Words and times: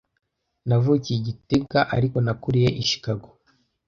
Navukiye 0.67 1.15
i 1.19 1.25
gitega, 1.27 1.79
ariko 1.95 2.17
nakuriye 2.25 2.69
i 2.81 2.83
Chicago. 2.89 3.27